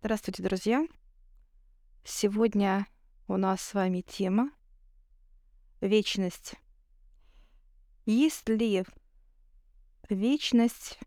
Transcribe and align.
Здравствуйте, 0.00 0.44
друзья! 0.44 0.86
Сегодня 2.04 2.86
у 3.26 3.36
нас 3.36 3.60
с 3.60 3.74
вами 3.74 4.02
тема 4.02 4.52
вечность. 5.80 6.54
Есть 8.06 8.48
ли 8.48 8.84
вечность 10.08 11.00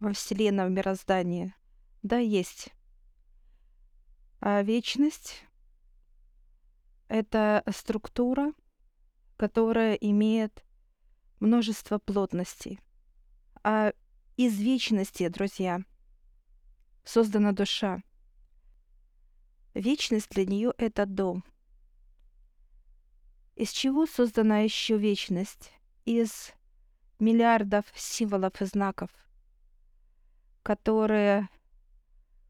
во 0.00 0.12
Вселенной, 0.12 0.66
в 0.66 0.70
мироздании? 0.72 1.54
Да, 2.02 2.18
есть. 2.18 2.70
А 4.40 4.62
вечность— 4.62 5.44
это 7.08 7.62
структура, 7.72 8.52
которая 9.36 9.94
имеет 9.94 10.64
множество 11.38 11.98
плотностей. 11.98 12.80
А 13.62 13.92
из 14.36 14.58
вечности, 14.58 15.28
друзья, 15.28 15.84
создана 17.04 17.52
душа. 17.52 18.02
Вечность 19.74 20.30
для 20.30 20.44
нее 20.44 20.72
это 20.78 21.06
дом. 21.06 21.44
Из 23.56 23.70
чего 23.70 24.06
создана 24.06 24.60
еще 24.60 24.96
вечность? 24.96 25.72
Из 26.04 26.52
миллиардов 27.18 27.84
символов 27.94 28.60
и 28.62 28.64
знаков, 28.64 29.10
которые, 30.62 31.48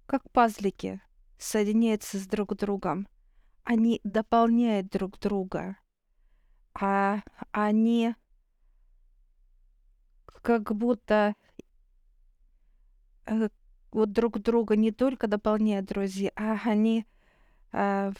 как 0.06 0.30
пазлики, 0.30 1.00
соединяются 1.36 2.18
с 2.18 2.26
друг 2.26 2.56
другом. 2.56 3.08
Они 3.64 4.00
дополняют 4.04 4.88
друг 4.88 5.18
друга, 5.18 5.76
а 6.74 7.22
они 7.50 8.14
как 10.42 10.74
будто 10.74 11.34
э, 13.26 13.48
вот 13.92 14.12
друг 14.12 14.40
друга 14.40 14.76
не 14.76 14.92
только 14.92 15.26
дополняют, 15.26 15.86
друзья, 15.86 16.30
а 16.36 16.58
они 16.64 17.06
э, 17.72 18.12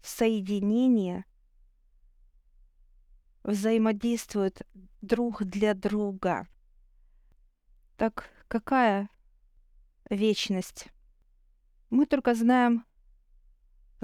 в 0.00 0.06
соединении 0.06 1.24
взаимодействуют 3.42 4.62
друг 5.00 5.44
для 5.44 5.74
друга. 5.74 6.46
Так 7.96 8.30
какая 8.46 9.08
вечность? 10.10 10.88
Мы 11.90 12.06
только 12.06 12.34
знаем 12.34 12.84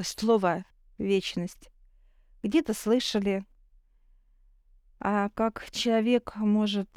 слово 0.03 0.65
вечность. 0.99 1.71
Где-то 2.43 2.75
слышали, 2.75 3.45
а 4.99 5.29
как 5.31 5.71
человек 5.71 6.35
может 6.37 6.89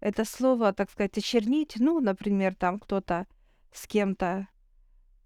это 0.00 0.24
слово, 0.24 0.72
так 0.72 0.90
сказать, 0.90 1.16
очернить, 1.18 1.76
ну, 1.78 2.00
например, 2.00 2.54
там 2.54 2.78
кто-то 2.78 3.26
с 3.72 3.86
кем-то 3.86 4.48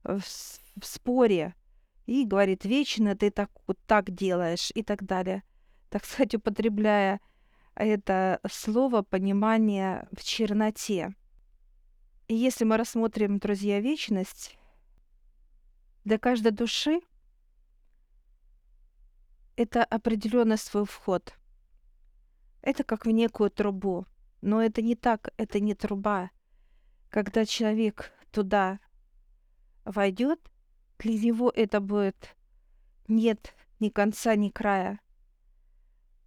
в, 0.02 0.20
в 0.20 0.84
споре 0.84 1.54
и 2.06 2.24
говорит, 2.24 2.64
вечно 2.64 3.16
ты 3.16 3.30
так 3.30 3.50
вот 3.66 3.78
так 3.86 4.10
делаешь 4.10 4.70
и 4.74 4.82
так 4.82 5.04
далее. 5.04 5.42
Так 5.88 6.04
сказать, 6.04 6.34
употребляя 6.34 7.20
это 7.74 8.40
слово 8.48 9.02
понимание 9.02 10.08
в 10.12 10.22
черноте. 10.22 11.14
И 12.28 12.34
если 12.34 12.64
мы 12.64 12.76
рассмотрим, 12.76 13.38
друзья, 13.38 13.80
вечность, 13.80 14.56
для 16.04 16.18
каждой 16.18 16.52
души 16.52 17.00
это 19.56 19.84
определенный 19.84 20.58
свой 20.58 20.84
вход. 20.84 21.34
Это 22.62 22.82
как 22.82 23.06
в 23.06 23.10
некую 23.10 23.50
трубу. 23.50 24.06
Но 24.44 24.62
это 24.62 24.82
не 24.82 24.94
так, 24.94 25.30
это 25.38 25.58
не 25.58 25.74
труба. 25.74 26.30
Когда 27.08 27.46
человек 27.46 28.12
туда 28.30 28.78
войдет, 29.86 30.38
для 30.98 31.14
него 31.14 31.50
это 31.56 31.80
будет 31.80 32.36
нет 33.08 33.54
ни 33.80 33.88
конца, 33.88 34.36
ни 34.36 34.50
края. 34.50 35.00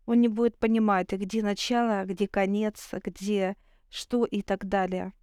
Он 0.08 0.20
не 0.20 0.30
будет 0.30 0.58
понимать, 0.58 1.12
где 1.12 1.44
начало, 1.44 2.06
где 2.06 2.28
конец, 2.28 2.90
где 2.92 3.56
что 3.88 4.26
и 4.26 4.42
так 4.42 4.68
далее. 4.68 5.14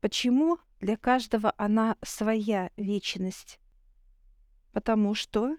Почему 0.00 0.58
для 0.80 0.96
каждого 0.96 1.54
она 1.58 1.96
своя 2.04 2.72
вечность? 2.76 3.60
Потому 4.72 5.14
что 5.14 5.56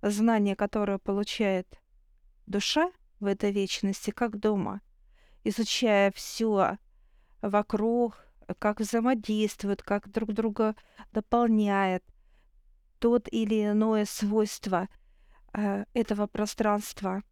знание, 0.00 0.56
которое 0.56 0.96
получает 0.96 1.78
душа, 2.46 2.90
в 3.20 3.26
этой 3.26 3.52
вечности, 3.52 4.10
как 4.10 4.38
дома, 4.38 4.80
изучая 5.44 6.10
все 6.12 6.78
вокруг, 7.42 8.16
как 8.58 8.80
взаимодействуют, 8.80 9.82
как 9.82 10.10
друг 10.10 10.32
друга 10.32 10.74
дополняет 11.12 12.04
тот 12.98 13.28
или 13.30 13.66
иное 13.66 14.04
свойство 14.04 14.88
э, 15.52 15.84
этого 15.94 16.26
пространства. 16.26 17.22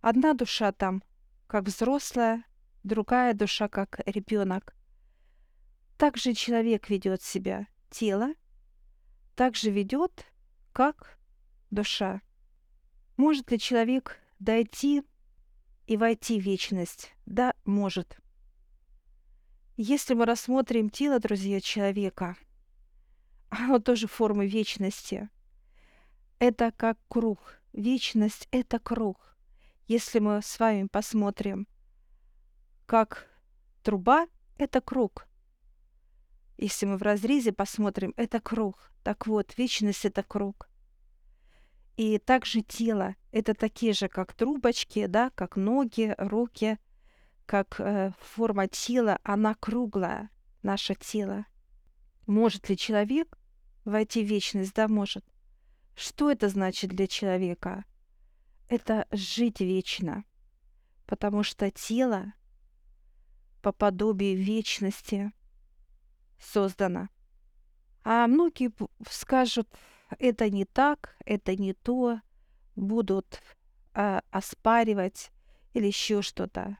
Одна 0.00 0.34
душа 0.34 0.72
там, 0.72 1.02
как 1.46 1.64
взрослая, 1.64 2.44
другая 2.84 3.34
душа, 3.34 3.68
как 3.68 4.00
ребенок. 4.06 4.74
Так 5.96 6.16
же 6.16 6.34
человек 6.34 6.88
ведет 6.90 7.22
себя, 7.22 7.66
тело, 7.90 8.34
так 9.34 9.56
же 9.56 9.70
ведет, 9.70 10.26
как 10.72 11.18
душа. 11.70 12.20
Может 13.16 13.50
ли 13.50 13.58
человек 13.58 14.18
дойти 14.38 15.02
и 15.86 15.96
войти 15.96 16.40
в 16.40 16.44
вечность? 16.44 17.14
Да, 17.26 17.54
может. 17.64 18.18
Если 19.76 20.14
мы 20.14 20.26
рассмотрим 20.26 20.90
тело, 20.90 21.20
друзья, 21.20 21.60
человека, 21.60 22.36
оно 23.48 23.78
тоже 23.78 24.06
формы 24.06 24.46
вечности. 24.46 25.28
Это 26.38 26.72
как 26.72 26.98
круг. 27.08 27.60
Вечность— 27.72 28.48
это 28.50 28.78
круг. 28.78 29.36
Если 29.86 30.18
мы 30.18 30.42
с 30.42 30.58
вами 30.58 30.86
посмотрим, 30.86 31.66
как 32.86 33.26
труба— 33.82 34.26
это 34.58 34.80
круг. 34.80 35.26
Если 36.56 36.86
мы 36.86 36.96
в 36.96 37.02
разрезе 37.02 37.52
посмотрим, 37.52 38.12
это 38.16 38.40
круг. 38.40 38.90
Так 39.04 39.26
вот, 39.26 39.56
вечность— 39.56 40.04
это 40.06 40.22
круг. 40.22 40.67
И 41.98 42.18
также 42.18 42.62
тело— 42.62 43.16
это 43.32 43.54
такие 43.54 43.92
же, 43.92 44.06
как 44.06 44.32
трубочки, 44.32 45.06
да, 45.06 45.30
как 45.30 45.56
ноги, 45.56 46.14
руки, 46.16 46.78
как 47.44 47.80
э, 47.80 48.12
форма 48.20 48.68
тела, 48.68 49.18
она 49.24 49.56
круглая, 49.56 50.30
наше 50.62 50.94
тело. 50.94 51.44
Может 52.28 52.68
ли 52.68 52.76
человек 52.76 53.36
войти 53.84 54.22
в 54.24 54.28
вечность? 54.28 54.74
Да, 54.74 54.86
может. 54.86 55.24
Что 55.96 56.30
это 56.30 56.48
значит 56.48 56.90
для 56.90 57.08
человека? 57.08 57.84
Это 58.68 59.08
жить 59.10 59.58
вечно, 59.58 60.22
потому 61.04 61.42
что 61.42 61.68
тело 61.68 62.32
по 63.60 63.72
подобию 63.72 64.36
вечности 64.36 65.32
создано. 66.38 67.08
А 68.04 68.28
многие 68.28 68.70
скажут, 69.10 69.68
это 70.18 70.50
не 70.50 70.64
так, 70.64 71.16
это 71.24 71.56
не 71.56 71.74
то, 71.74 72.20
будут 72.76 73.42
а, 73.94 74.22
оспаривать 74.30 75.30
или 75.74 75.86
еще 75.86 76.22
что-то. 76.22 76.78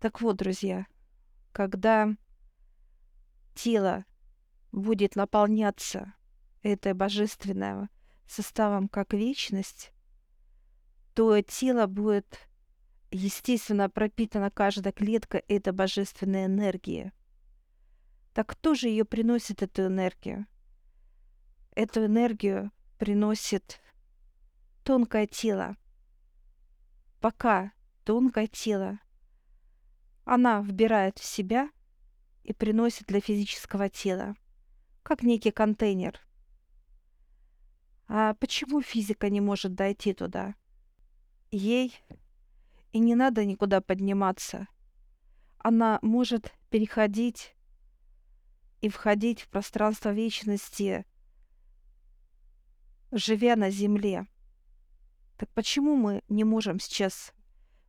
Так 0.00 0.20
вот, 0.20 0.36
друзья, 0.36 0.86
когда 1.52 2.08
тело 3.54 4.04
будет 4.72 5.16
наполняться 5.16 6.14
этой 6.62 6.94
божественным 6.94 7.90
составом 8.26 8.88
как 8.88 9.12
вечность, 9.12 9.92
то 11.14 11.40
тело 11.42 11.86
будет, 11.86 12.48
естественно, 13.10 13.90
пропитано 13.90 14.50
каждая 14.50 14.92
клетка 14.92 15.42
этой 15.48 15.72
божественной 15.72 16.46
энергии. 16.46 17.12
Так 18.40 18.52
кто 18.52 18.72
же 18.74 18.88
ее 18.88 19.04
приносит, 19.04 19.62
эту 19.62 19.84
энергию? 19.84 20.46
Эту 21.72 22.06
энергию 22.06 22.72
приносит 22.96 23.82
тонкое 24.82 25.26
тело. 25.26 25.76
Пока 27.20 27.72
тонкое 28.02 28.46
тело, 28.46 28.98
она 30.24 30.62
вбирает 30.62 31.18
в 31.18 31.24
себя 31.26 31.68
и 32.42 32.54
приносит 32.54 33.08
для 33.08 33.20
физического 33.20 33.90
тела, 33.90 34.34
как 35.02 35.22
некий 35.22 35.50
контейнер. 35.50 36.18
А 38.08 38.32
почему 38.32 38.80
физика 38.80 39.28
не 39.28 39.42
может 39.42 39.74
дойти 39.74 40.14
туда? 40.14 40.54
Ей 41.50 41.94
и 42.92 43.00
не 43.00 43.14
надо 43.14 43.44
никуда 43.44 43.82
подниматься. 43.82 44.66
Она 45.58 45.98
может 46.00 46.54
переходить 46.70 47.54
и 48.80 48.88
входить 48.88 49.42
в 49.42 49.48
пространство 49.48 50.12
вечности, 50.12 51.04
живя 53.12 53.56
на 53.56 53.70
Земле. 53.70 54.26
Так 55.36 55.48
почему 55.50 55.96
мы 55.96 56.22
не 56.28 56.44
можем 56.44 56.78
сейчас 56.80 57.32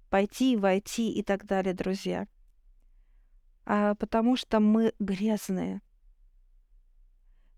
пойти, 0.09 0.57
войти 0.57 1.11
и 1.11 1.23
так 1.23 1.45
далее, 1.45 1.73
друзья. 1.73 2.27
А 3.65 3.95
потому 3.95 4.35
что 4.35 4.59
мы 4.59 4.93
грязные. 4.99 5.81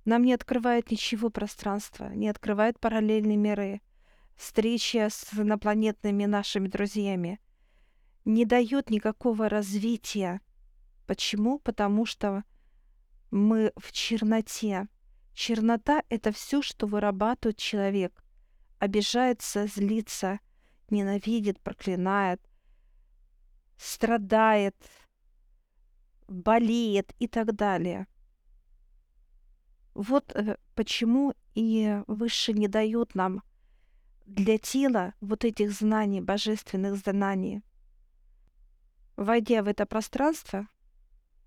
Нам 0.06 0.24
не 0.24 0.34
открывает 0.34 0.92
ничего 0.92 1.30
пространства, 1.30 2.14
не 2.14 2.28
открывает 2.28 2.80
параллельные 2.80 3.38
миры, 3.38 3.82
встреча 4.36 5.08
с 5.10 5.34
инопланетными 5.34 6.26
нашими 6.26 6.68
друзьями, 6.68 7.40
не 8.26 8.46
дает 8.46 8.90
никакого 8.90 9.48
развития. 9.48 10.42
Почему? 11.08 11.60
Потому 11.60 12.06
что 12.06 12.44
мы 13.34 13.74
в 13.76 13.92
черноте. 13.92 14.88
Чернота— 15.34 16.04
это 16.10 16.32
все, 16.32 16.62
что 16.62 16.86
вырабатывает 16.86 17.58
человек. 17.58 18.24
Обижается, 18.78 19.66
злится, 19.66 20.40
ненавидит, 20.92 21.60
проклинает, 21.60 22.40
страдает, 23.76 24.76
болеет 26.28 27.16
и 27.18 27.28
так 27.28 27.56
далее. 27.56 28.06
Вот 29.96 30.32
э, 30.36 30.58
почему 30.76 31.34
и 31.56 32.04
Выше 32.06 32.54
не 32.54 32.68
дает 32.68 33.16
нам 33.16 33.42
для 34.28 34.60
тела 34.60 35.16
вот 35.22 35.44
этих 35.44 35.72
знаний, 35.72 36.22
божественных 36.22 36.98
знаний. 36.98 37.64
Войдя 39.16 39.64
в 39.64 39.68
это 39.68 39.88
пространство, 39.88 40.68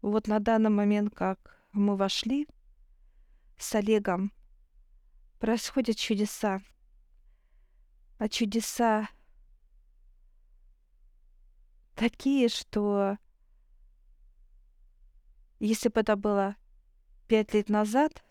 вот 0.03 0.27
на 0.27 0.41
данный 0.41 0.71
момент, 0.71 1.15
как 1.15 1.56
мы 1.76 1.96
вошли 1.96 2.49
с 3.58 3.75
Олегом, 3.75 4.32
происходят 5.38 5.96
чудеса. 5.96 6.61
А 8.19 8.28
чудеса 8.28 9.08
такие, 11.94 12.49
что 12.49 13.19
если 15.58 15.88
бы 15.88 16.00
это 16.00 16.17
было 16.17 16.56
пять 17.28 17.55
лет 17.55 17.69
назад, 17.69 18.25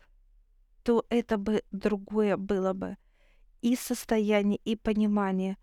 то 0.83 1.05
это 1.09 1.37
бы 1.37 1.63
другое 1.71 2.37
было 2.37 2.73
бы. 2.73 2.97
И 3.61 3.75
состояние, 3.75 4.59
и 4.63 4.75
понимание. 4.75 5.57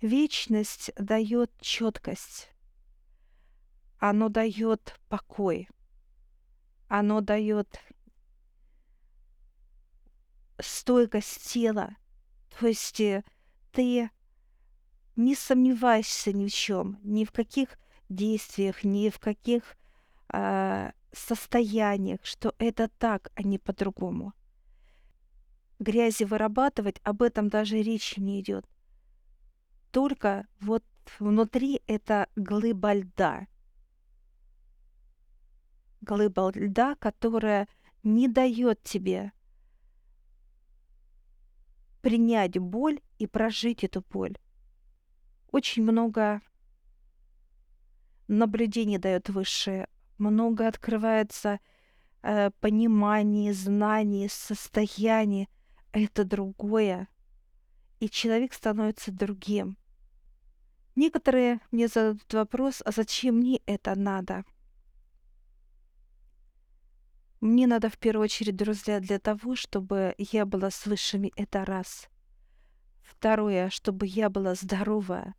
Вечность 0.00 0.92
дает 0.96 1.50
четкость. 1.60 2.50
Оно 3.98 4.28
дает 4.28 4.98
покой. 5.08 5.68
Оно 6.94 7.22
дает 7.22 7.80
стойкость 10.60 11.50
тела. 11.50 11.96
То 12.58 12.66
есть 12.66 13.00
э, 13.00 13.24
ты 13.70 14.10
не 15.16 15.34
сомневаешься 15.34 16.34
ни 16.34 16.48
в 16.48 16.52
чем, 16.52 16.98
ни 17.02 17.24
в 17.24 17.32
каких 17.32 17.78
действиях, 18.10 18.84
ни 18.84 19.08
в 19.08 19.18
каких 19.20 19.78
э, 20.34 20.90
состояниях, 21.12 22.20
что 22.24 22.54
это 22.58 22.90
так, 22.98 23.32
а 23.36 23.42
не 23.42 23.58
по-другому 23.58 24.34
грязи 25.78 26.24
вырабатывать, 26.24 27.00
об 27.04 27.22
этом 27.22 27.48
даже 27.48 27.80
речи 27.80 28.20
не 28.20 28.38
идет. 28.40 28.66
Только 29.92 30.46
вот 30.60 30.84
внутри 31.18 31.80
это 31.86 32.28
глыба 32.36 32.92
льда. 32.92 33.46
Глыба 36.02 36.52
льда, 36.54 36.94
которая 36.96 37.68
не 38.02 38.28
дает 38.28 38.82
тебе 38.82 39.32
принять 42.02 42.58
боль 42.58 43.00
и 43.18 43.26
прожить 43.26 43.84
эту 43.84 44.02
боль. 44.02 44.36
Очень 45.50 45.84
много 45.84 46.42
наблюдений 48.28 48.98
дает 48.98 49.28
высшее, 49.28 49.88
много 50.18 50.66
открывается 50.66 51.60
э, 52.22 52.50
пониманий, 52.60 53.52
знаний, 53.52 54.28
состояний– 54.28 55.48
это 55.92 56.24
другое, 56.24 57.06
и 58.00 58.08
человек 58.08 58.54
становится 58.54 59.12
другим. 59.12 59.76
Некоторые 60.96 61.60
мне 61.70 61.88
задают 61.88 62.32
вопрос, 62.32 62.82
а 62.84 62.90
зачем 62.92 63.36
мне 63.36 63.60
это 63.66 63.94
надо? 63.94 64.44
Мне 67.42 67.66
надо 67.66 67.90
в 67.90 67.98
первую 67.98 68.26
очередь, 68.26 68.54
друзья, 68.54 69.00
для 69.00 69.18
того, 69.18 69.56
чтобы 69.56 70.14
я 70.16 70.46
была 70.46 70.70
с 70.70 70.86
высшими, 70.86 71.32
это 71.34 71.64
раз. 71.64 72.08
Второе, 73.02 73.68
чтобы 73.68 74.06
я 74.06 74.30
была 74.30 74.54
здоровая. 74.54 75.34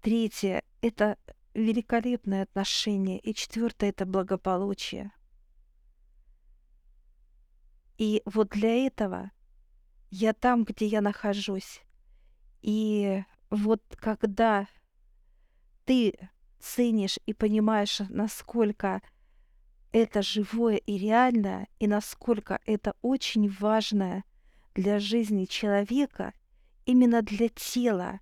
Третье, 0.00 0.64
это 0.80 1.18
великолепное 1.54 2.42
отношение. 2.42 3.20
И 3.20 3.32
четвертое, 3.32 3.90
это 3.90 4.06
благополучие. 4.06 5.12
И 7.96 8.20
вот 8.24 8.48
для 8.48 8.84
этого 8.84 9.30
я 10.10 10.32
там, 10.32 10.64
где 10.64 10.86
я 10.86 11.00
нахожусь. 11.00 11.82
И 12.60 13.22
вот 13.50 13.84
когда 14.00 14.66
ты 15.84 16.28
ценишь 16.58 17.20
и 17.24 17.34
понимаешь, 17.34 18.00
насколько 18.08 19.00
это 19.92 20.22
живое 20.22 20.76
и 20.76 20.98
реальное, 20.98 21.68
и 21.78 21.86
насколько 21.86 22.60
это 22.66 22.94
очень 23.02 23.48
важное 23.60 24.24
для 24.74 24.98
жизни 24.98 25.44
человека, 25.44 26.32
именно 26.86 27.22
для 27.22 27.48
тела, 27.48 28.20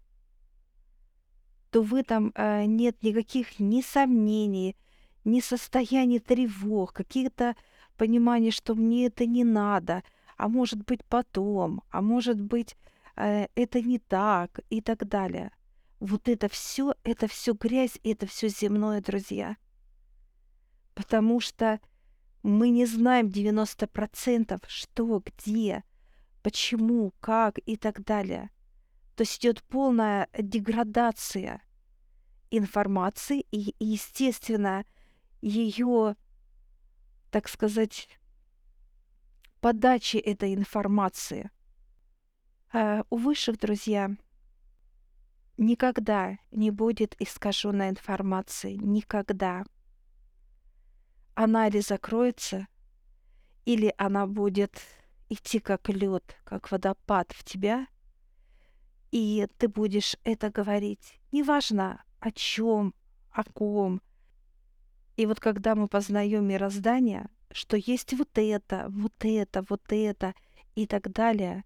то 1.70 1.82
в 1.82 1.94
этом 1.94 2.32
э, 2.34 2.64
нет 2.64 3.02
никаких 3.02 3.61
ни 3.61 3.81
сомнений, 3.81 4.76
ни 5.25 5.40
состояний 5.40 6.19
тревог, 6.19 6.93
каких-то 6.93 7.55
понимание, 7.96 8.50
что 8.50 8.75
мне 8.75 9.06
это 9.06 9.26
не 9.26 9.44
надо, 9.44 10.02
а 10.37 10.49
может 10.49 10.84
быть 10.84 11.05
потом, 11.05 11.82
а 11.90 12.02
может 12.02 12.40
быть 12.40 12.76
э, 13.17 13.46
это 13.55 13.81
не 13.81 13.99
так 13.99 14.61
и 14.70 14.81
так 14.81 15.06
далее. 15.06 15.52
Вот 16.00 16.28
это 16.28 16.49
все, 16.49 16.94
это 17.05 17.28
все 17.28 17.52
грязь, 17.52 18.00
это 18.02 18.26
все 18.26 18.49
земное, 18.49 19.00
друзья. 19.00 19.56
Потому 21.00 21.41
что 21.41 21.81
мы 22.43 22.69
не 22.69 22.85
знаем 22.85 23.29
90%, 23.29 24.62
что, 24.69 25.23
где, 25.25 25.82
почему, 26.43 27.14
как 27.20 27.58
и 27.64 27.79
так 27.79 28.05
далее. 28.05 28.50
То 29.17 29.23
есть 29.23 29.38
идет 29.38 29.62
полная 29.62 30.29
деградация 30.37 31.62
информации 32.50 33.47
и, 33.50 33.75
естественно, 33.79 34.85
ее 35.41 36.17
так 37.31 37.48
сказать, 37.48 38.08
подачи 39.60 40.17
этой 40.19 40.55
информации. 40.55 41.51
А 42.72 43.05
у 43.08 43.17
высших, 43.17 43.58
друзья, 43.58 44.10
никогда 45.56 46.36
не 46.51 46.70
будет 46.70 47.15
искаженной 47.20 47.89
информации. 47.91 48.74
Никогда. 48.74 49.65
Она 51.43 51.69
или 51.69 51.81
закроется, 51.81 52.69
или 53.65 53.94
она 53.97 54.27
будет 54.27 54.79
идти 55.31 55.59
как 55.59 55.89
лед, 55.89 56.37
как 56.44 56.70
водопад 56.70 57.32
в 57.32 57.44
тебя, 57.44 57.87
и 59.11 59.49
ты 59.56 59.69
будешь 59.69 60.17
это 60.23 60.51
говорить. 60.51 61.19
Неважно 61.32 62.05
о 62.19 62.31
чем, 62.31 62.94
о 63.31 63.44
ком, 63.44 64.03
и 65.17 65.25
вот 65.25 65.41
когда 65.41 65.75
мы 65.75 65.89
познаем 65.89 66.47
мироздание, 66.47 67.31
что 67.51 67.79
есть 67.79 68.13
вот 68.13 68.37
это, 68.37 68.89
вот 68.91 69.15
это, 69.20 69.65
вот 69.67 69.81
это 69.89 70.35
и 70.75 70.87
так 70.87 71.11
далее, 71.11 71.65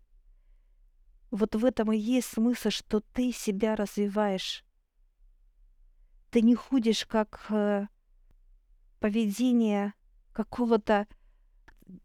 вот 1.33 1.57
в 1.57 1.65
этом 1.65 1.91
и 1.91 1.99
есть 1.99 2.29
смысл, 2.29 2.71
что 2.71 3.01
ты 3.01 3.33
себя 3.33 3.75
развиваешь. 3.75 4.65
Ты 6.31 6.43
не 6.43 6.55
ходишь 6.55 7.07
как 7.07 7.47
э, 7.51 7.89
поведение 9.05 9.93
какого-то 10.33 11.07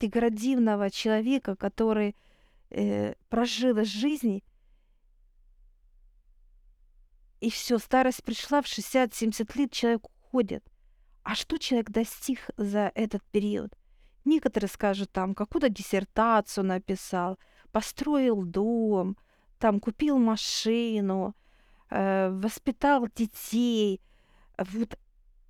деградивного 0.01 0.91
человека, 0.91 1.55
который 1.55 2.13
э, 2.71 3.13
прожил 3.29 3.85
жизнь, 3.85 4.43
и 7.39 7.49
все, 7.49 7.77
старость 7.77 8.23
пришла, 8.23 8.61
в 8.61 8.65
60-70 8.65 9.57
лет 9.57 9.71
человек 9.71 10.05
уходит– 10.05 10.63
а 11.23 11.35
что 11.35 11.57
человек 11.57 11.91
достиг 11.91 12.49
за 12.57 12.91
этот 12.95 13.23
период? 13.31 13.71
Некоторые 14.25 14.67
скажут, 14.67 15.11
там, 15.11 15.35
какую-то 15.35 15.69
диссертацию 15.69 16.65
написал, 16.65 17.37
построил 17.71 18.43
дом, 18.43 19.15
там, 19.59 19.79
купил 19.79 20.17
машину, 20.17 21.35
э, 21.91 22.29
воспитал 22.31 23.07
детей. 23.15 24.01
Вот, 24.57 24.97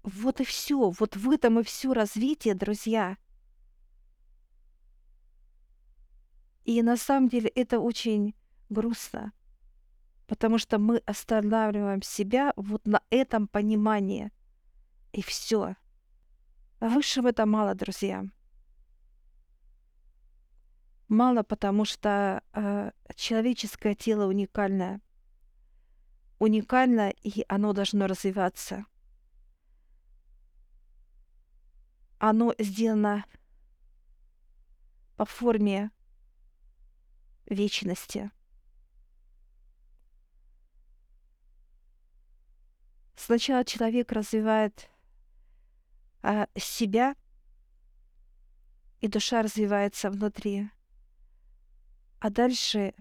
вот 0.03 0.41
и 0.41 0.44
все. 0.44 0.89
Вот 0.89 1.15
в 1.15 1.29
этом 1.32 1.60
и 1.60 1.63
все 1.63 1.94
развитие, 1.94 2.56
друзья. 2.56 3.18
И 6.65 6.82
на 6.82 6.98
самом 6.98 7.29
деле 7.29 7.50
это 7.50 7.79
очень 7.79 8.36
грустно. 8.70 9.34
Потому 10.27 10.58
что 10.58 10.77
мы 10.77 10.98
останавливаем 11.06 12.01
себя 12.01 12.53
вот 12.56 12.86
на 12.86 13.01
этом 13.10 13.48
понимании. 13.48 14.32
И 15.12 15.22
все. 15.22 15.75
А 16.79 16.88
высшего 16.88 17.29
это 17.29 17.46
мало, 17.46 17.74
друзья. 17.74 18.25
Мало, 21.08 21.41
потому 21.41 21.86
что 21.86 22.44
э, 22.53 22.91
человеческое 23.15 23.96
тело 23.96 24.27
уникальное. 24.27 25.01
Уникально, 26.38 27.10
и 27.10 27.44
оно 27.48 27.74
должно 27.74 28.06
развиваться. 28.06 28.86
Оно 32.20 32.54
сделано 32.60 33.26
по 35.16 35.24
форме 35.26 35.90
вечности. 37.46 38.30
Сначала 43.16 43.64
человек 43.64 44.12
развивает 44.12 44.90
а, 46.22 46.48
себя, 46.58 47.16
и 49.00 49.08
душа 49.08 49.42
развивается 49.42 50.10
внутри. 50.10 50.70
А 52.20 52.30
дальше 52.30 52.94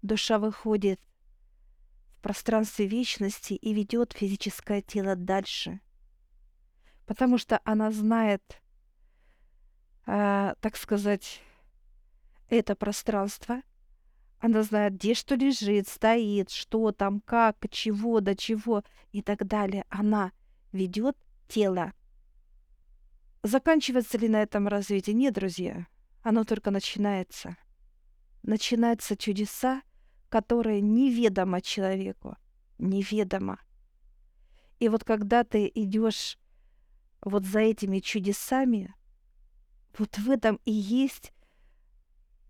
душа 0.00 0.38
выходит 0.38 1.00
в 2.16 2.20
пространстве 2.22 2.86
вечности 2.86 3.52
и 3.52 3.74
ведет 3.74 4.14
физическое 4.14 4.80
тело 4.80 5.16
дальше. 5.16 5.80
Потому 7.06 7.38
что 7.38 7.60
она 7.64 7.90
знает, 7.90 8.62
э, 10.06 10.54
так 10.60 10.76
сказать, 10.76 11.40
это 12.48 12.74
пространство. 12.74 13.62
Она 14.38 14.62
знает, 14.62 14.94
где 14.94 15.14
что 15.14 15.34
лежит, 15.34 15.88
стоит, 15.88 16.50
что 16.50 16.92
там, 16.92 17.20
как, 17.20 17.56
чего, 17.70 18.20
до 18.20 18.36
чего 18.36 18.82
и 19.12 19.22
так 19.22 19.46
далее. 19.46 19.84
Она 19.88 20.32
ведет 20.72 21.16
тело. 21.48 21.92
Заканчивается 23.42 24.18
ли 24.18 24.28
на 24.28 24.42
этом 24.42 24.68
развитие? 24.68 25.14
Нет, 25.14 25.34
друзья. 25.34 25.86
Оно 26.22 26.44
только 26.44 26.70
начинается 26.70 27.56
начинаются 28.44 29.16
чудеса, 29.16 29.82
которые 30.28 30.80
неведомо 30.80 31.60
человеку. 31.60 32.36
Неведомо. 32.78 33.58
И 34.78 34.88
вот 34.88 35.04
когда 35.04 35.44
ты 35.44 35.70
идешь 35.74 36.38
вот 37.24 37.44
за 37.44 37.60
этими 37.60 38.00
чудесами, 38.00 38.94
вот 39.98 40.18
в 40.18 40.30
этом 40.30 40.60
и 40.64 40.72
есть 40.72 41.32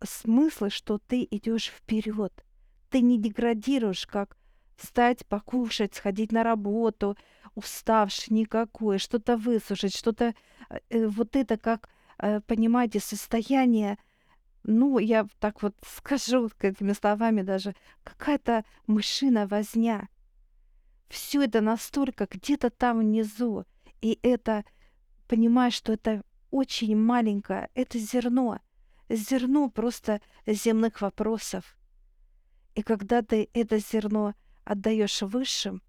смысл, 0.03 0.69
что 0.69 0.99
ты 0.99 1.27
идешь 1.31 1.67
вперед. 1.67 2.45
Ты 2.91 3.01
не 3.01 3.19
деградируешь, 3.19 4.07
как 4.07 4.37
встать, 4.77 5.27
покушать, 5.27 5.95
сходить 5.95 6.33
на 6.33 6.43
работу, 6.43 7.17
уставший 7.55 8.35
никакой, 8.35 8.99
что-то 8.99 9.37
высушить, 9.37 9.97
что-то... 9.97 10.35
Э, 10.69 10.79
э 10.91 11.07
вот 11.07 11.37
это 11.37 11.57
как, 11.57 11.89
э, 12.19 12.41
понимаете, 12.41 13.01
состояние 13.01 13.99
ну, 14.65 14.99
я 14.99 15.27
так 15.39 15.63
вот 15.63 15.75
скажу 15.87 16.51
этими 16.61 16.93
словами 16.93 17.43
даже, 17.43 17.75
какая-то 18.03 18.65
мышиная 18.87 19.47
возня. 19.47 20.09
Все 21.09 21.43
это 21.43 21.61
настолько 21.61 22.27
где-то 22.29 22.71
там 22.71 23.01
внизу. 23.01 23.65
И 24.01 24.19
это, 24.23 24.65
понимаешь, 25.29 25.75
что 25.75 25.93
это 25.93 26.23
очень 26.51 26.97
маленькое, 26.97 27.69
это 27.75 27.99
зерно. 27.99 28.61
Зерно 29.09 29.69
просто 29.69 30.21
земных 30.47 31.01
вопросов. 31.01 31.77
И 32.75 32.83
когда 32.83 33.23
ты 33.23 33.49
это 33.53 33.79
зерно 33.79 34.35
отдаешь 34.65 35.23
высшим 35.23 35.83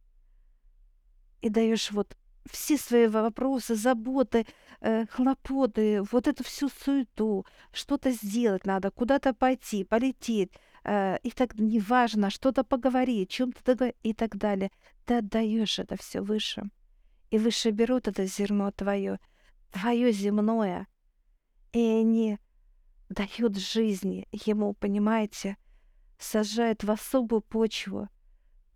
и 1.41 1.49
даешь 1.49 1.91
вот 1.91 2.15
все 2.49 2.77
свои 2.77 3.07
вопросы, 3.07 3.75
заботы, 3.75 4.45
э, 4.81 5.05
хлопоты, 5.07 6.01
вот 6.11 6.27
эту 6.27 6.43
всю 6.43 6.69
суету, 6.69 7.45
что-то 7.71 8.11
сделать 8.11 8.65
надо, 8.65 8.91
куда-то 8.91 9.33
пойти, 9.33 9.83
полететь, 9.83 10.51
э, 10.83 11.17
и 11.23 11.31
так 11.31 11.55
неважно, 11.57 12.29
что-то 12.29 12.63
поговорить, 12.63 13.29
чем-то 13.29 13.93
и 14.03 14.13
так 14.13 14.37
далее. 14.37 14.71
Ты 15.05 15.15
отдаешь 15.15 15.79
это 15.79 15.95
все 15.97 16.21
выше. 16.21 16.69
И 17.29 17.37
выше 17.37 17.71
берут 17.71 18.07
это 18.07 18.25
зерно 18.25 18.71
твое, 18.71 19.19
твое 19.71 20.11
земное, 20.11 20.87
и 21.73 21.79
они 21.79 22.39
дают 23.09 23.57
жизни 23.57 24.27
ему, 24.31 24.73
понимаете, 24.73 25.57
сажают 26.17 26.83
в 26.83 26.91
особую 26.91 27.41
почву, 27.41 28.07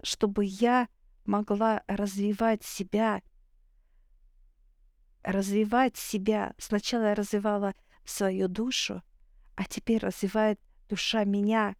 чтобы 0.01 0.43
я 0.45 0.89
могла 1.25 1.83
развивать 1.87 2.63
себя 2.63 3.21
развивать 5.23 5.97
себя. 5.97 6.53
Сначала 6.57 7.03
я 7.09 7.15
развивала 7.15 7.73
свою 8.05 8.47
душу, 8.47 9.01
а 9.55 9.65
теперь 9.65 9.99
развивает 9.99 10.59
душа 10.87 11.23
меня. 11.23 11.75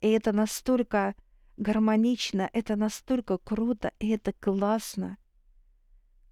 И 0.00 0.10
это 0.10 0.32
настолько 0.32 1.14
гармонично, 1.56 2.48
это 2.52 2.76
настолько 2.76 3.38
круто, 3.38 3.92
и 3.98 4.08
это 4.10 4.32
классно. 4.32 5.18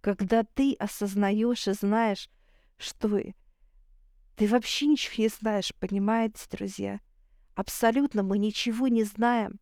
Когда 0.01 0.43
ты 0.45 0.75
осознаешь 0.75 1.69
и 1.69 1.73
знаешь, 1.73 2.29
что 2.77 3.21
ты 4.37 4.49
вообще 4.49 4.87
ничего 4.87 5.23
не 5.25 5.29
знаешь, 5.29 5.75
понимаете, 5.79 6.45
друзья? 6.51 7.01
Абсолютно 7.55 8.23
мы 8.23 8.39
ничего 8.39 8.89
не 8.89 9.05
знаем. 9.05 9.61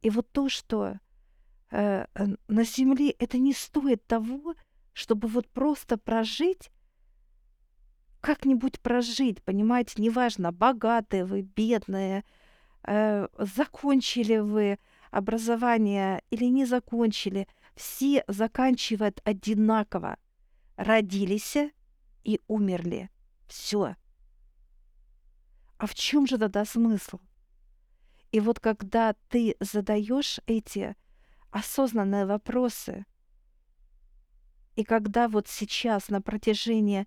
И 0.00 0.10
вот 0.10 0.30
то, 0.32 0.48
что 0.48 0.98
э, 1.70 2.06
на 2.48 2.64
Земле 2.64 3.10
это 3.10 3.38
не 3.38 3.52
стоит 3.52 4.06
того, 4.06 4.54
чтобы 4.92 5.28
вот 5.28 5.48
просто 5.48 5.98
прожить, 5.98 6.70
как-нибудь 8.28 8.78
прожить, 8.80 9.42
понимаете, 9.42 10.02
неважно, 10.02 10.52
богатые 10.52 11.24
вы, 11.24 11.40
бедные, 11.40 12.24
э, 12.82 13.26
закончили 13.38 14.36
вы 14.36 14.78
образование 15.10 16.22
или 16.28 16.44
не 16.44 16.66
закончили, 16.66 17.48
все 17.74 18.24
заканчивают 18.28 19.22
одинаково. 19.24 20.18
Родились 20.76 21.56
и 22.22 22.42
умерли. 22.48 23.08
Все. 23.46 23.96
А 25.78 25.86
в 25.86 25.94
чем 25.94 26.26
же 26.26 26.36
тогда 26.36 26.66
смысл? 26.66 27.20
И 28.30 28.40
вот 28.40 28.60
когда 28.60 29.14
ты 29.30 29.56
задаешь 29.58 30.38
эти 30.44 30.96
осознанные 31.50 32.26
вопросы. 32.26 33.06
И 34.76 34.84
когда 34.84 35.28
вот 35.28 35.48
сейчас 35.48 36.10
на 36.10 36.20
протяжении 36.20 37.06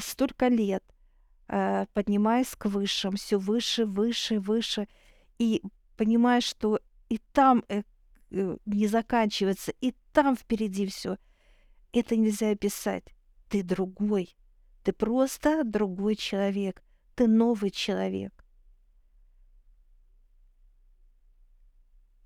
столько 0.00 0.48
лет 0.48 0.84
э, 1.48 1.86
поднимаясь 1.92 2.54
к 2.56 2.66
высшим, 2.66 3.16
все 3.16 3.38
выше, 3.38 3.86
выше, 3.86 4.40
выше, 4.40 4.88
и 5.38 5.62
понимаешь, 5.96 6.44
что 6.44 6.80
и 7.08 7.18
там 7.32 7.64
э, 7.68 7.82
э, 8.30 8.56
не 8.66 8.86
заканчивается, 8.86 9.72
и 9.80 9.94
там 10.12 10.36
впереди 10.36 10.86
все. 10.86 11.16
Это 11.92 12.16
нельзя 12.16 12.50
описать. 12.50 13.04
Ты 13.48 13.62
другой. 13.62 14.36
Ты 14.82 14.92
просто 14.92 15.64
другой 15.64 16.16
человек. 16.16 16.82
Ты 17.14 17.28
новый 17.28 17.70
человек. 17.70 18.32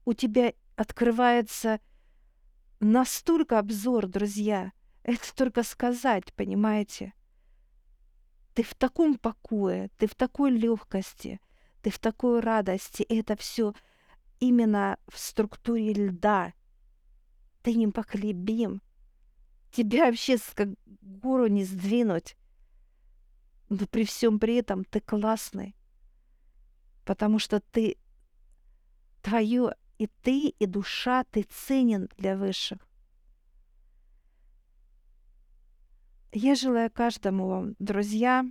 У 0.04 0.14
тебя 0.14 0.54
открывается 0.76 1.80
настолько 2.80 3.58
обзор, 3.58 4.06
друзья. 4.06 4.72
Это 5.02 5.34
только 5.34 5.62
сказать, 5.62 6.32
понимаете? 6.32 7.12
Ты 8.58 8.64
в 8.64 8.74
таком 8.74 9.16
покое, 9.18 9.88
ты 9.98 10.08
в 10.08 10.16
такой 10.16 10.50
легкости, 10.50 11.40
ты 11.80 11.90
в 11.90 12.00
такой 12.00 12.40
радости. 12.40 13.02
И 13.02 13.14
это 13.14 13.36
все 13.36 13.72
именно 14.40 14.98
в 15.06 15.16
структуре 15.16 15.92
льда. 15.92 16.52
Ты 17.62 17.74
непоколебим. 17.74 18.82
Тебя 19.70 20.06
вообще 20.06 20.38
как 20.56 20.70
гору 21.02 21.46
не 21.46 21.62
сдвинуть. 21.62 22.36
Но 23.68 23.86
при 23.86 24.04
всем 24.04 24.40
при 24.40 24.56
этом 24.56 24.84
ты 24.84 25.00
классный. 25.02 25.76
Потому 27.04 27.38
что 27.38 27.60
ты 27.60 27.96
твое 29.22 29.76
и 29.98 30.08
ты, 30.08 30.48
и 30.48 30.66
душа, 30.66 31.22
ты 31.30 31.44
ценен 31.44 32.08
для 32.16 32.36
высших. 32.36 32.87
Я 36.40 36.54
желаю 36.54 36.88
каждому 36.88 37.48
вам, 37.48 37.74
друзья, 37.80 38.44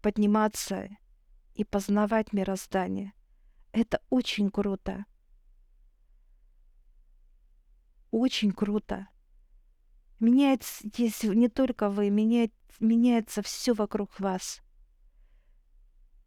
подниматься 0.00 0.88
и 1.54 1.64
познавать 1.64 2.32
мироздание. 2.32 3.12
Это 3.72 4.00
очень 4.08 4.50
круто. 4.50 5.04
Очень 8.10 8.52
круто. 8.52 9.06
Меняется 10.18 10.88
здесь 10.88 11.24
не 11.24 11.50
только 11.50 11.90
вы, 11.90 12.08
меняет, 12.08 12.54
меняется 12.80 13.42
все 13.42 13.74
вокруг 13.74 14.18
вас. 14.18 14.62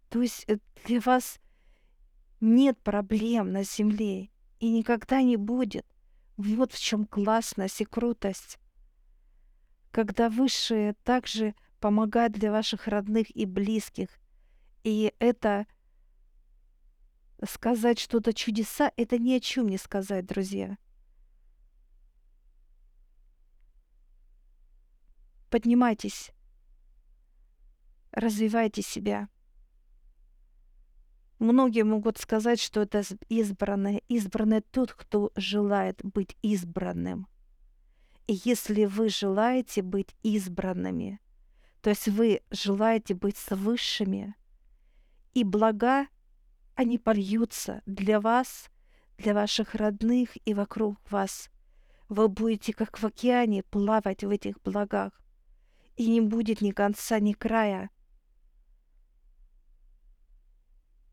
То 0.09 0.21
есть 0.21 0.45
э, 0.47 0.59
для 0.85 1.00
вас 1.00 1.39
нет 2.39 2.77
проблем 2.83 3.51
на 3.51 3.63
Земле 3.63 4.29
и 4.59 4.71
никогда 4.71 5.23
не 5.23 5.38
будет. 5.38 5.88
Вот 6.38 6.71
в 6.71 6.79
чем 6.79 7.07
классность 7.07 7.81
и 7.81 7.85
крутость. 7.85 8.60
Когда 9.91 10.29
высшие 10.29 10.93
также 11.03 11.53
помогают 11.81 12.33
для 12.33 12.51
ваших 12.51 12.88
родных 12.88 13.36
и 13.36 13.45
близких. 13.45 14.07
И 14.83 15.13
это 15.19 15.65
сказать 17.43 18.00
что-то 18.00 18.33
чудеса, 18.33 18.91
это 18.95 19.17
ни 19.17 19.33
о 19.33 19.39
чем 19.39 19.67
не 19.67 19.77
сказать, 19.77 20.25
друзья. 20.25 20.77
Поднимайтесь, 25.50 26.31
развивайте 28.12 28.81
себя. 28.81 29.27
Многие 31.39 31.83
могут 31.83 32.19
сказать, 32.19 32.62
что 32.62 32.83
это 32.83 33.01
избранное. 33.27 34.01
Избранный 34.07 34.62
тот, 34.62 34.93
кто 34.93 35.31
желает 35.36 36.00
быть 36.03 36.38
избранным. 36.43 37.27
Если 38.27 38.85
вы 38.85 39.09
желаете 39.09 39.81
быть 39.81 40.15
избранными, 40.23 41.19
то 41.81 41.89
есть 41.89 42.07
вы 42.07 42.41
желаете 42.51 43.13
быть 43.13 43.37
с 43.37 43.55
высшими, 43.55 44.35
и 45.33 45.43
блага, 45.43 46.07
они 46.75 46.97
польются 46.97 47.81
для 47.85 48.19
вас, 48.19 48.69
для 49.17 49.33
ваших 49.33 49.75
родных 49.75 50.37
и 50.45 50.53
вокруг 50.53 50.97
вас. 51.11 51.49
Вы 52.09 52.27
будете, 52.27 52.73
как 52.73 52.99
в 52.99 53.05
океане, 53.05 53.63
плавать 53.63 54.23
в 54.23 54.29
этих 54.29 54.61
благах, 54.61 55.21
и 55.95 56.07
не 56.09 56.21
будет 56.21 56.61
ни 56.61 56.71
конца, 56.71 57.19
ни 57.19 57.33
края– 57.33 57.89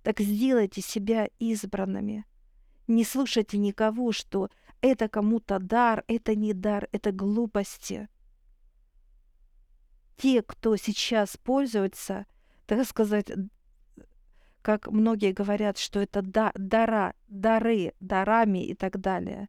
Так 0.08 0.20
сделайте 0.20 0.80
себя 0.80 1.28
избранными. 1.38 2.24
Не 2.86 3.04
слушайте 3.04 3.58
никого, 3.58 4.10
что 4.12 4.48
это 4.80 5.08
кому-то 5.08 5.58
дар, 5.58 6.04
это 6.08 6.34
не 6.34 6.52
дар, 6.52 6.88
это 6.92 7.12
глупости. 7.12 8.08
Те, 10.16 10.42
кто 10.42 10.76
сейчас 10.76 11.36
пользуется, 11.36 12.26
так 12.66 12.84
сказать, 12.86 13.30
как 14.62 14.88
многие 14.88 15.32
говорят, 15.32 15.78
что 15.78 16.00
это 16.00 16.22
да, 16.22 16.52
дара, 16.54 17.14
дары, 17.28 17.94
дарами 18.00 18.64
и 18.64 18.74
так 18.74 19.00
далее, 19.00 19.48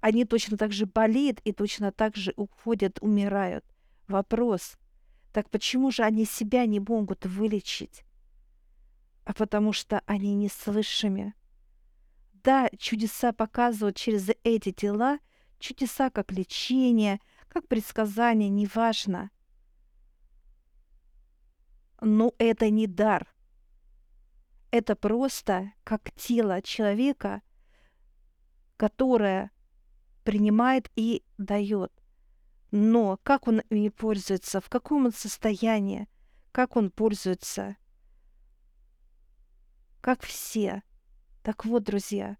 они 0.00 0.24
точно 0.24 0.56
так 0.56 0.72
же 0.72 0.86
болеют 0.86 1.40
и 1.44 1.52
точно 1.52 1.90
так 1.90 2.16
же 2.16 2.32
уходят, 2.36 2.98
умирают. 3.00 3.64
Вопрос, 4.06 4.76
так 5.32 5.50
почему 5.50 5.90
же 5.90 6.02
они 6.02 6.24
себя 6.24 6.66
не 6.66 6.78
могут 6.78 7.26
вылечить? 7.26 8.06
а 9.26 9.34
потому 9.34 9.72
что 9.72 10.02
они 10.06 10.34
не 10.34 10.48
с 10.48 10.66
высшими. 10.66 11.34
Да, 12.46 12.70
чудеса 12.78 13.32
показывают 13.32 13.96
через 13.96 14.28
эти 14.44 14.70
тела, 14.70 15.18
чудеса 15.58 16.10
как 16.10 16.30
лечение, 16.30 17.18
как 17.48 17.66
предсказание, 17.66 18.48
неважно. 18.48 19.32
Но 22.00 22.34
это 22.38 22.70
не 22.70 22.86
дар. 22.86 23.26
Это 24.70 24.94
просто 24.94 25.72
как 25.82 26.12
тело 26.12 26.62
человека, 26.62 27.42
которое 28.76 29.50
принимает 30.22 30.88
и 30.94 31.24
дает. 31.38 31.92
Но 32.70 33.18
как 33.24 33.48
он 33.48 33.62
ими 33.70 33.88
пользуется, 33.88 34.60
в 34.60 34.68
каком 34.68 35.06
он 35.06 35.12
состоянии, 35.12 36.06
как 36.52 36.76
он 36.76 36.92
пользуется– 36.92 37.76
как 40.06 40.22
все. 40.22 40.84
Так 41.46 41.64
вот, 41.64 41.84
друзья, 41.84 42.38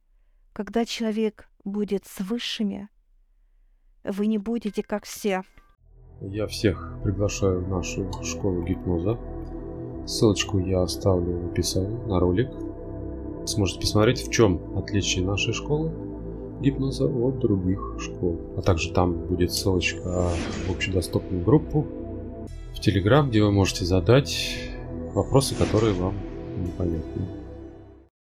когда 0.53 0.85
человек 0.85 1.49
будет 1.63 2.07
с 2.07 2.19
высшими, 2.23 2.89
вы 4.03 4.27
не 4.27 4.37
будете 4.37 4.83
как 4.83 5.05
все. 5.05 5.43
Я 6.21 6.49
всех 6.49 6.99
приглашаю 7.05 7.65
в 7.65 7.69
нашу 7.69 8.11
школу 8.25 8.65
гипноза. 8.65 9.17
Ссылочку 10.09 10.59
я 10.59 10.83
оставлю 10.83 11.39
в 11.39 11.53
описании 11.53 12.05
на 12.09 12.19
ролик. 12.19 12.49
Сможете 13.47 13.79
посмотреть, 13.79 14.27
в 14.27 14.33
чем 14.33 14.77
отличие 14.77 15.25
нашей 15.25 15.55
школы 15.55 15.93
гипноза 16.61 17.07
от 17.07 17.39
других 17.39 17.99
школ. 18.01 18.41
А 18.57 18.63
также 18.63 18.93
там 18.93 19.13
будет 19.29 19.53
ссылочка 19.53 20.33
в 20.67 20.71
общедоступную 20.73 21.45
группу 21.45 21.87
в 22.75 22.81
Телеграм, 22.81 23.31
где 23.31 23.41
вы 23.41 23.53
можете 23.53 23.85
задать 23.85 24.59
вопросы, 25.15 25.55
которые 25.55 25.95
вам 25.95 26.15
непонятны. 26.59 27.36